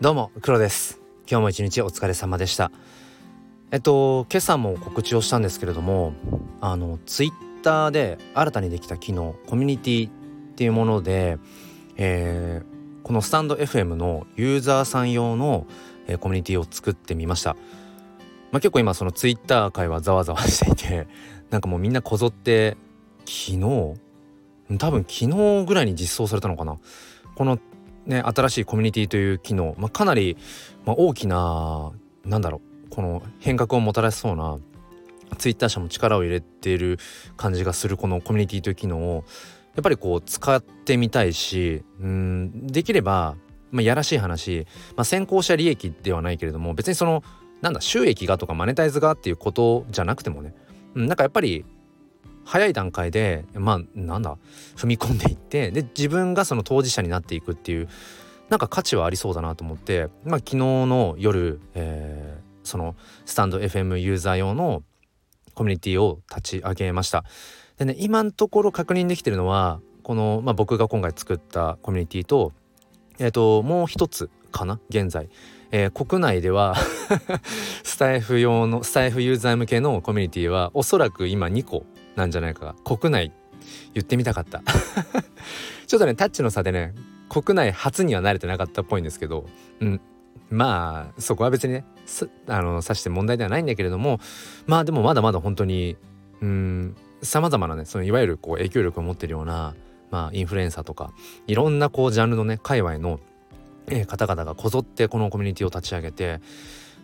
[0.00, 0.98] どうも黒です。
[1.30, 2.72] 今日も一日お疲れ様でした。
[3.70, 6.14] えっと今朝も告知をしたんですけれども
[6.62, 10.12] あのツイッターで新たにできた機能コミュニティっ
[10.56, 11.36] ていうもので、
[11.98, 15.66] えー、このスタンド FM のユーザーさん用の、
[16.06, 17.54] えー、コミュニティを作ってみました。
[18.52, 21.08] まあ、結構今そのツイッター界はざわざわしていて
[21.50, 22.78] なんかもうみんなこぞって
[23.26, 23.60] 昨日
[24.78, 26.78] 多分昨日ぐらいに実装されたのかな。
[27.34, 27.58] この
[28.06, 30.36] ね、新しいコミュニティという機能、まあ、かなり、
[30.84, 31.92] まあ、大きな
[32.24, 34.58] なんだろうこの変革をもたらしそうな
[35.38, 36.98] ツイッター社も力を入れている
[37.36, 39.24] 感じがするこのコミュニティという機能を
[39.76, 43.36] やっぱりこう使ってみたいしうんできれば、
[43.70, 47.22] まあ、やらしい話、まあ、先行者利益ではないけれども別にその
[47.60, 50.54] なんだ収益がとかマネタイズがっていうことじゃなくてもね、
[50.94, 51.64] うん、なんかやっぱり
[52.44, 54.36] 早い段階でまあなんだ
[54.76, 57.88] 踏み込んでいってで自分がその当事者になっていくっていう
[58.48, 64.82] なんか価値はありそうだなと思って、まあ、昨日の夜、えー、そのスタンド FM ユーザー用の
[65.54, 67.24] コミュニティを立ち上げました。
[67.78, 72.52] でね今のところ確認できてるのはこの、まあ、僕が今回作ったコミュニティと,、
[73.18, 75.28] えーと、もう一つかな現在。
[75.72, 76.74] えー、国内では
[77.84, 81.84] スタイフ用のスタイフユーザー向けのコミュニティはおそらく今2個
[82.16, 83.32] なんじゃないか国内
[83.94, 84.62] 言ってみたかった。
[85.86, 86.94] ちょっとねタッチの差でね
[87.28, 89.46] 国内初には慣れてなかったっぽいんですけど、
[89.80, 90.00] うん、
[90.50, 91.84] まあそこは別にね
[92.46, 94.20] あの指して問題ではないんだけれども
[94.66, 95.96] まあでもまだまだ本当に
[96.40, 99.74] うんさまざまなねそのいわゆるこう影響力を持ってるような、
[100.10, 101.12] まあ、インフルエンサーとか
[101.46, 103.20] いろんなこうジャンルのね界隈の、
[103.88, 106.40] えー、方々がこぞってこのコミュニティを立ち上げて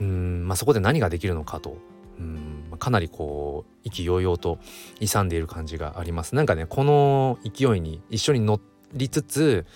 [0.00, 1.76] うん、まあ、そこで何ができるのかと
[2.18, 2.59] うん。
[2.78, 4.58] かなりこう意気揚々と
[5.00, 6.34] 勇んでいる感じがあります。
[6.34, 8.60] なんかねこの勢いに一緒に乗
[8.92, 9.66] りつつ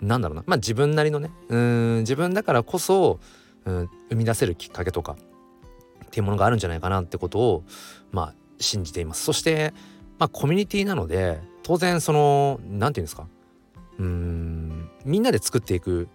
[0.00, 3.20] なんだろうなまあ自分なりのねうん自分だからこそ
[3.64, 5.16] うん生み出せるきっかけとか
[6.04, 7.64] っていうものがあるんじゃないかなってことを
[8.12, 9.24] まあ信じています。
[9.24, 9.72] そして
[10.18, 13.26] まあコミュニティなので当然その何て言うんですか
[13.98, 16.08] うんみんなで作っていく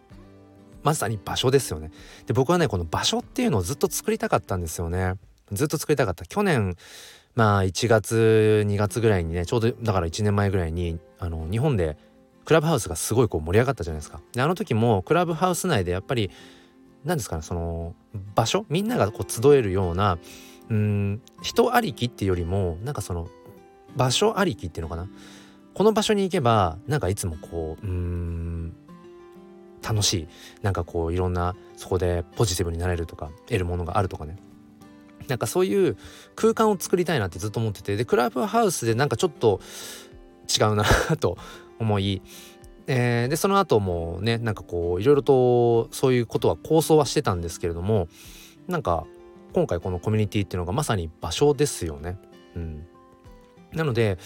[0.83, 1.91] まさに場所ですよね。
[2.25, 5.15] で僕はねこの場所っていうのをずっと作りたかったんですよね。
[5.51, 6.25] ずっと作りたかった。
[6.25, 6.75] 去年
[7.35, 11.97] まあ1月2月ぐらいにねちょうどだから1年前ぐらいにあの日本で
[12.45, 14.21] クラブハウスがすごいこう盛り上がったじゃないですか。
[14.33, 16.31] であの時もクラブハウス内でやっぱり
[17.05, 17.95] 何ですかねその
[18.35, 20.17] 場所みんながこう集えるような
[20.69, 23.29] うん人ありきっていうよりもなんかその
[23.95, 25.07] 場所ありきっていうのかな。
[25.73, 28.75] この場所に行けばなんかいつもこううん
[29.81, 30.27] 楽しい。
[30.61, 34.37] なんかこういろんなそこでポジティブになれるとか得るものがあるとかね。
[35.29, 35.97] なんかそういう
[36.35, 39.61] 空間を作りたいなってずっと思っててでクラブハウスでなんかちょっと
[40.49, 40.83] 違うな
[41.19, 41.37] と
[41.79, 42.21] 思い、
[42.87, 48.07] えー、でその後もねなんかこういろいろとそういうことは構想はしてたんですけれども
[48.67, 49.05] なんか
[49.53, 52.19] 今回このコミュニティっていうのがまさに場所ですよね。
[52.55, 52.87] うん、
[53.73, 54.17] なので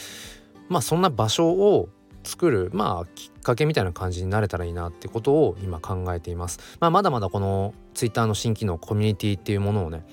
[0.70, 1.90] まあそんな場所を
[2.24, 6.60] 作るまあきっかけみたいな感じになれたらいいなってことを今考えています。
[6.80, 10.06] まあ、まだまだこの Twitter の新機能コミュニティっていうものをね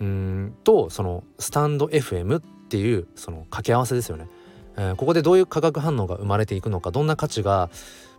[0.00, 4.28] うんとそのスタンド FM っていうその掛け合わせですよね、
[4.76, 7.70] えー、ここでどういう化学反応が生まれていくのかどんな価値が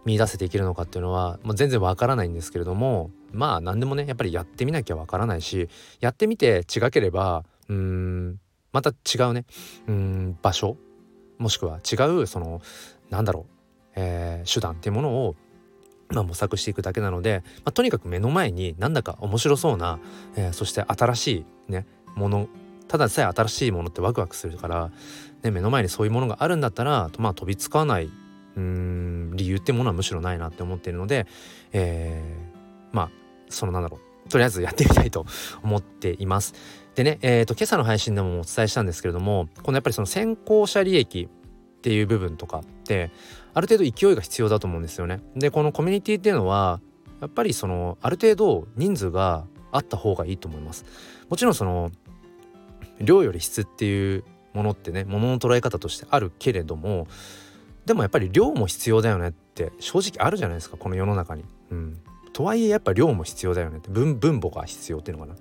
[0.06, 5.70] 見出せていけるのかっていうのは、まあ、全然わからないんですけれどもまあ何でもねやっぱりやってみなきゃわからないし
[6.00, 8.40] やってみて違ければうん
[8.74, 9.46] また違うね
[9.88, 10.78] うん場所
[11.38, 12.62] もしくは違うその
[13.10, 13.54] なんだろう、
[13.96, 15.36] えー、手段っていうものを
[16.12, 20.00] まあ、模索していくだけなので、まあ、とにかく目の前になんだか面白そうな、
[20.36, 21.86] えー、そして新しいね
[22.16, 22.48] もの
[22.88, 24.92] たださえ新しいものってワクワクするから、
[25.44, 28.10] ね、目の前にそういうものがあるんだったら、まあ、飛びつかない
[28.58, 31.26] うん理由ってものはむしろないなって思っているので、
[31.72, 33.12] えー、まあ
[33.50, 35.26] そのなんだろうとりあえずやってみたいと
[35.64, 36.54] 思っています。
[36.96, 41.30] でね、えーと、今朝の配信でもお伝えしたんですけれどもこのやっぱりその先行者利益
[41.82, 43.10] っていう部分とかって
[43.56, 45.20] ある程度勢いが必要だと思うんですよね。
[45.36, 46.80] でこのコミュニティっていうのは
[47.22, 50.86] やっぱりそのある程度人数があった方がいいと思います。
[51.28, 51.92] もちろんその
[53.00, 54.24] 量より質っていう
[54.54, 57.08] ものってねものの捉え方としてあるけれども
[57.88, 61.46] でもやっぱり量も必要だよねって正直あるじゃないですかこの世の中に。
[61.72, 62.00] うん、
[62.32, 65.40] とはいえやっぱ量も必要だよねって分分母が必要っていうのかな。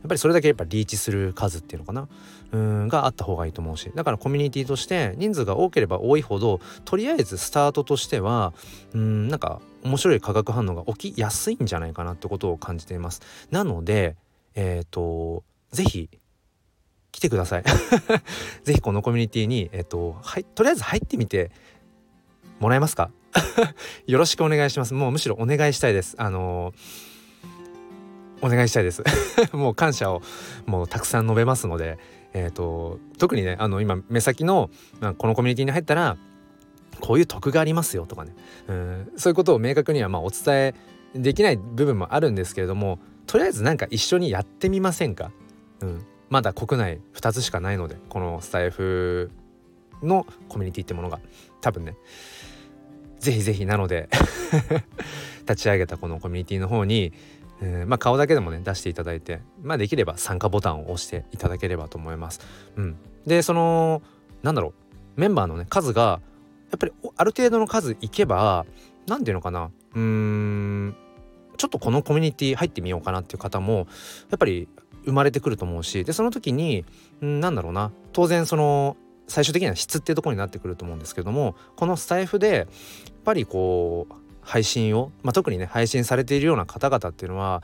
[0.00, 2.08] やっぱりそれだけやっぱリーチする数っていうのかな？
[2.52, 3.92] うんがあった方がいいと思うし。
[3.94, 8.54] だからコミュニティとして人数が多ければ多いほどとりあえずスタートとしては
[8.94, 13.20] うんなんか面白い化学反応が起きやすいんじゃないかなってことを感じています。
[13.50, 14.16] なので
[14.54, 16.08] えっ、ー、と是非
[17.12, 17.64] 来てください。
[18.64, 21.50] 是非このコミュニティにえっ、とはいとりあえず入ってみて
[22.58, 23.10] もらえますか？
[24.06, 24.94] よろしくお願いします。
[24.94, 26.14] もうむしろお願いしたいです。
[26.18, 27.09] あのー
[28.42, 29.02] お願いしたいです。
[29.52, 30.22] もう感謝を
[30.66, 31.98] もうたくさん述べますので
[32.32, 34.70] えーと、特にねあの今目先の、
[35.00, 36.16] まあ、このコミュニティに入ったら
[37.00, 38.34] こういう得がありますよとかね。
[38.68, 40.74] うんそういうことを明確にはまあお伝え
[41.14, 45.32] できない部分もあるんですけれどもとりあえずなんか一緒にやってみませんか、
[45.80, 49.30] うん、まだ国内2つしかないのでこのスタイフ
[50.02, 51.20] のコミュニティってものが。
[51.60, 51.96] 多分ね。
[53.18, 54.08] ぜひぜひなので
[55.46, 57.12] 立ち上げたこのコミュニティの方に
[57.62, 62.40] えー、まあ、顔だけでもね出していただいて、まあ、できれば参加ボタンを押していただければと思います。
[62.76, 62.96] うん、
[63.26, 64.02] でその
[64.42, 64.74] なんだろ
[65.16, 66.20] うメンバーのね数が
[66.70, 68.64] やっぱりある程度の数いけば
[69.06, 70.96] 何て言うのかなうーん
[71.56, 73.86] ちょっとこのコミュニティ入ってみようかなっていう方も
[74.30, 74.68] やっぱり
[75.04, 76.84] 生まれてくると思うしでその時に
[77.22, 78.96] んなんだろうな当然その
[79.26, 82.66] 最終的には質っていうところになってくると思うんですけどもこのスタイフでやっ
[83.24, 84.14] ぱりこう
[84.50, 87.62] 配信を、まあ、特にね配信されているような方々っていうのは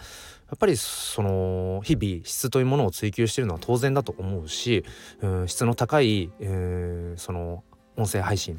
[0.49, 4.85] やっぱりその日々質というものを追求しているのは当然だと思うし、
[5.21, 7.65] うん、質の高い、えー、その
[7.97, 8.59] 音声配信っ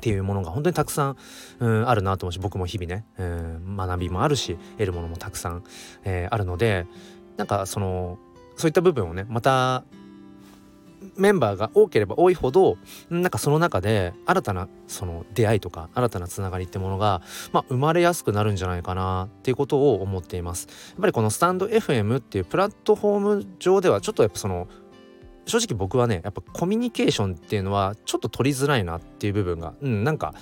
[0.00, 1.16] ていうものが本当にたくさん、
[1.60, 5.64] うん、あるなと思うし僕も日々ね、うん、学びもあるし得るものもたくさん、
[6.04, 6.86] えー、あるので
[7.36, 8.18] なんかその
[8.56, 9.84] そういった部分をねまた
[11.18, 12.78] メンバーが多ければ多いほど
[13.10, 17.22] なんかその中で新たなその出会いとか新たなつながりってものが、
[17.52, 20.68] まあ、生まれやすくなるんじゃないかなっていうことを思っています。
[20.90, 24.68] やっぱりこのスタンド FM っていうプラットフォーム上ではちょっとやっぱその
[25.46, 30.34] 正直僕はねやっぱコミュニケーションっていうのはちょっと取りづらいなっていう部分がうんなんか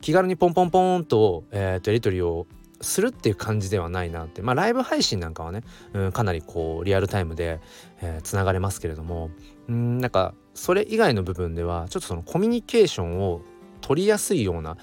[0.00, 2.46] 気軽にポンポンポンと,、えー、とやり取りを
[2.84, 4.42] するっていう感じではないなって。
[4.42, 7.60] まあライブ配信なんかはね、うん、かなりこうリアルタイムで
[8.22, 9.30] つな、えー、がれますけれども。
[9.68, 13.40] うんなんかそれ以外の部分ではちょっとそのコミュニケーションを
[13.80, 14.76] 取りやすいような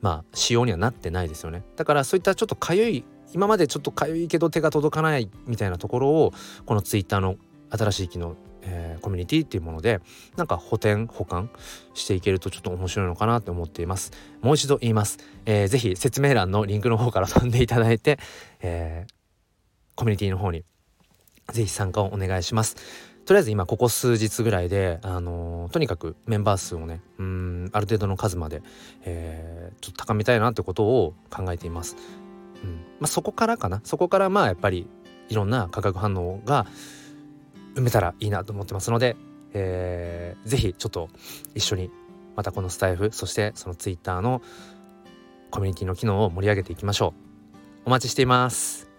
[0.00, 1.64] まあ仕様にはなってないですよね。
[1.76, 6.32] だからそういったちょっとかゆい今までちょっとかゆいけど手が届かないみたいなところを
[6.66, 7.36] このツイッターの
[7.70, 10.00] 新しい機能えー、コミュニティっていうもので
[10.36, 11.50] なんか補填補完
[11.94, 14.12] していけるとちょっと面白いのかなって思っています。
[14.40, 18.18] もう一度言います、えー、ぜひ説明欄のリンクの方から飛んでいただいて、
[18.60, 19.12] えー、
[19.94, 20.64] コミュニティの方に
[21.52, 22.76] ぜひ参加をお願いします。
[23.24, 28.62] とりあえず今ここ数日ぐらいで、あのー、とにかくメンバー数をねうんある程度の数まで、
[29.04, 31.96] えー、ちょっと高めたいなってことを考えています。
[32.62, 32.70] うん。
[33.00, 33.80] まあ、そこからかな。
[33.84, 34.86] そこからまあやっぱり
[35.28, 36.66] いろんな化学反応が
[37.74, 39.16] 埋めたらいいなと思ってますので、
[39.52, 41.08] えー、ぜひちょっと
[41.54, 41.90] 一緒に
[42.36, 44.42] またこのスタイフそしてそのツイッターの
[45.50, 47.24] コミュニティの機能を盛り上げていきましょう。
[47.86, 48.93] お待ちしています。